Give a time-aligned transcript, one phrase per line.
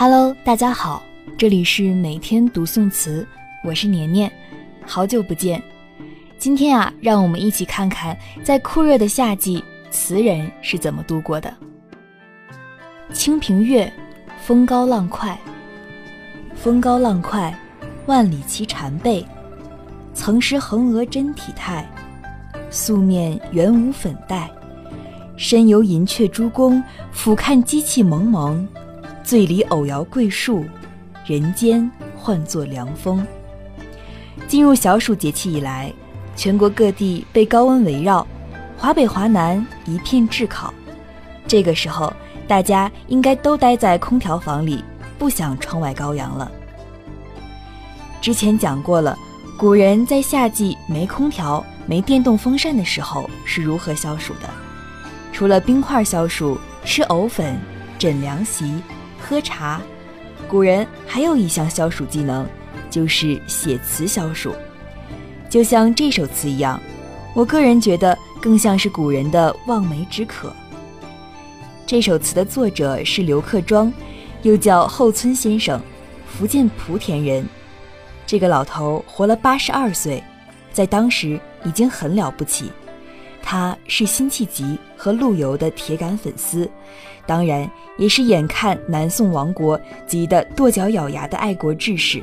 [0.00, 1.02] Hello，大家好，
[1.36, 3.28] 这里是每天读宋词，
[3.62, 4.32] 我是年年，
[4.80, 5.62] 好久不见。
[6.38, 11.54] 今天啊，让我们一起看看在酷热的夏季，词人是怎么度过的。
[13.12, 13.92] 清平乐，
[14.40, 15.38] 风高浪快。
[16.54, 17.54] 风高浪快，
[18.06, 19.22] 万里齐蝉背。
[20.14, 21.86] 曾识横额真体态，
[22.70, 24.50] 素面原无粉黛。
[25.36, 26.82] 身游银雀珠宫，
[27.12, 28.66] 俯看机器蒙蒙。
[29.30, 30.64] 醉里偶摇桂树，
[31.24, 33.24] 人间唤作凉风。
[34.48, 35.92] 进入小暑节气以来，
[36.34, 38.26] 全国各地被高温围绕，
[38.76, 40.74] 华北华南一片炙烤。
[41.46, 42.12] 这个时候，
[42.48, 44.82] 大家应该都待在空调房里，
[45.16, 46.50] 不想窗外高阳了。
[48.20, 49.16] 之前讲过了，
[49.56, 54.50] 古人在夏季没空调、没电动风扇的时候是如何消暑的。
[55.32, 57.56] 除了冰块消暑，吃藕粉、
[57.96, 58.74] 枕凉席。
[59.20, 59.80] 喝茶，
[60.48, 62.46] 古人还有一项消暑技能，
[62.90, 64.52] 就是写词消暑。
[65.48, 66.80] 就像这首词一样，
[67.34, 70.52] 我个人觉得更像是古人的望梅止渴。
[71.86, 73.92] 这首词的作者是刘克庄，
[74.42, 75.80] 又叫后村先生，
[76.26, 77.44] 福建莆田人。
[78.26, 80.22] 这个老头活了八十二岁，
[80.72, 82.70] 在当时已经很了不起。
[83.42, 86.70] 他是辛弃疾和陆游的铁杆粉丝，
[87.26, 92.22] 当然也是眼看南宋亡国急得跺脚咬牙的爱国志士。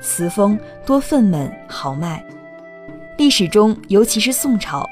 [0.00, 2.24] 词风多愤懑豪迈。
[3.18, 4.88] 历史中，尤其是宋朝，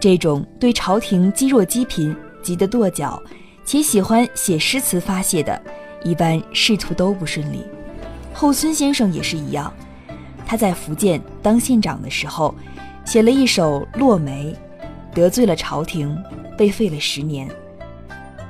[0.00, 3.20] 这种对朝廷积弱积贫、急得跺脚，
[3.64, 5.60] 且喜欢写诗词发泄的，
[6.02, 7.64] 一般仕途都不顺利。
[8.32, 9.72] 后村先生也是一样，
[10.46, 12.54] 他在福建当县长的时候，
[13.04, 14.52] 写了一首《落梅》。
[15.16, 16.14] 得罪了朝廷，
[16.58, 17.48] 被废了十年。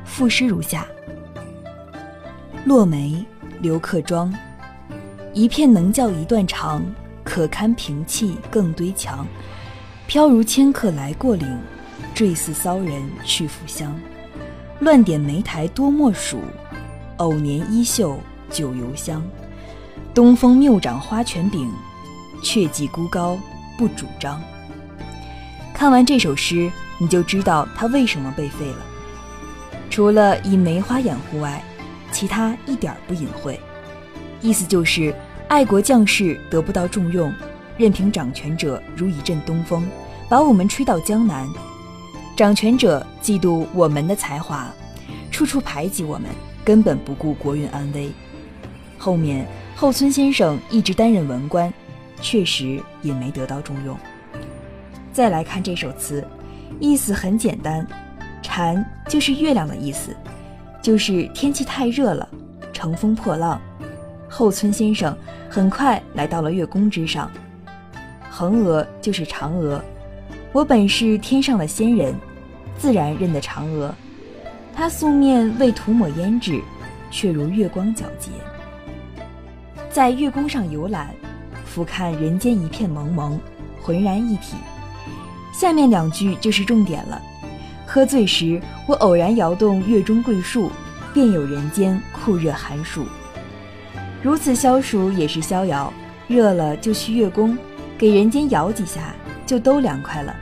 [0.04, 0.84] 赋诗如下：
[2.64, 3.24] 落梅，
[3.60, 4.34] 刘克庄。
[5.32, 6.84] 一片能教一段长，
[7.22, 9.24] 可堪平气更堆墙。
[10.08, 11.56] 飘如迁客来过岭，
[12.12, 13.96] 坠似骚人去复乡。
[14.80, 16.40] 乱点莓苔多莫属，
[17.18, 18.18] 偶年衣袖
[18.50, 19.22] 久犹香。
[20.12, 21.70] 东风谬长花权柄，
[22.42, 23.38] 却寄孤高
[23.78, 24.42] 不主张。
[25.76, 28.78] 看完这首诗，你就知道他为什么被废了。
[29.90, 31.62] 除了以梅花掩护外，
[32.10, 33.60] 其他一点不隐晦。
[34.40, 35.14] 意思就是，
[35.48, 37.30] 爱国将士得不到重用，
[37.76, 39.86] 任凭掌权者如一阵东风，
[40.30, 41.46] 把我们吹到江南。
[42.34, 44.72] 掌权者嫉妒我们的才华，
[45.30, 46.30] 处处排挤我们，
[46.64, 48.10] 根本不顾国运安危。
[48.96, 51.70] 后面后村先生一直担任文官，
[52.22, 53.94] 确实也没得到重用。
[55.16, 56.22] 再来看这首词，
[56.78, 57.86] 意思很简单，
[58.42, 60.14] 蝉就是月亮的意思，
[60.82, 62.28] 就是天气太热了，
[62.70, 63.58] 乘风破浪。
[64.28, 65.16] 后村先生
[65.48, 67.30] 很快来到了月宫之上，
[68.28, 69.82] 横额就是嫦娥，
[70.52, 72.14] 我本是天上的仙人，
[72.76, 73.94] 自然认得嫦娥。
[74.74, 76.60] 她素面未涂抹胭脂，
[77.10, 78.30] 却如月光皎洁。
[79.88, 81.08] 在月宫上游览，
[81.64, 83.40] 俯瞰人间一片蒙蒙，
[83.80, 84.56] 浑然一体。
[85.58, 87.18] 下面两句就是重点了。
[87.86, 90.70] 喝醉时，我偶然摇动月中桂树，
[91.14, 93.06] 便有人间酷热寒暑。
[94.22, 95.90] 如此消暑也是逍遥，
[96.28, 97.56] 热了就去月宫，
[97.96, 99.14] 给人间摇几下，
[99.46, 100.36] 就都凉快了。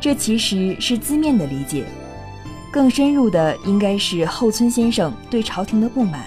[0.00, 1.84] 这其实是字面的理解，
[2.72, 6.24] 更深入的应该是后村先生对朝廷的不满。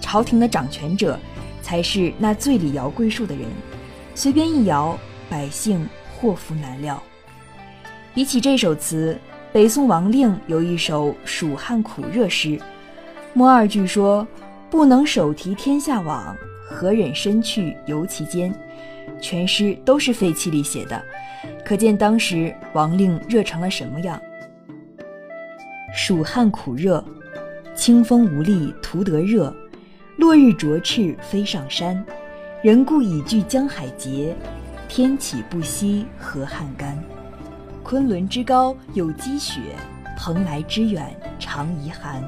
[0.00, 1.18] 朝廷的掌权者，
[1.62, 3.44] 才是那醉里摇桂树的人，
[4.14, 4.96] 随便一摇，
[5.28, 5.84] 百姓。
[6.22, 7.02] 祸福难料。
[8.14, 9.18] 比起这首词，
[9.52, 12.56] 北宋王令有一首蜀汉苦热诗，
[13.34, 14.24] 末二句说
[14.70, 18.54] ：“不能手提天下网，何忍身去游其间？”
[19.20, 21.02] 全诗都是废气里写的，
[21.64, 24.20] 可见当时王令热成了什么样。
[25.92, 27.04] 蜀汉苦热，
[27.74, 29.52] 清风无力徒得热，
[30.18, 32.04] 落日灼翅飞上山，
[32.62, 34.36] 人故已惧江海竭。
[34.94, 37.02] 天启不息，河汉干。
[37.82, 39.58] 昆仑之高有积雪，
[40.18, 42.22] 蓬莱之远常遗寒。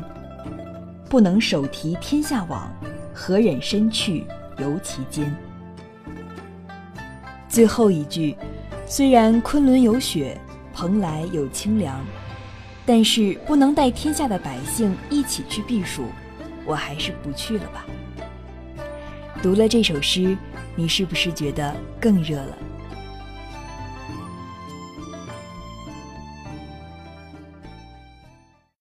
[1.06, 2.72] 不能手提天下网，
[3.12, 4.25] 何忍身去
[4.56, 5.31] 游其间？
[7.50, 8.34] 最后一句，
[8.87, 10.40] 虽然昆仑有雪，
[10.72, 12.02] 蓬莱有清凉，
[12.87, 16.06] 但是不能带天下的百姓一起去避暑，
[16.64, 17.84] 我还是不去了吧。
[19.44, 20.35] 读了这首诗。
[20.75, 22.58] 你是不是觉得更热了？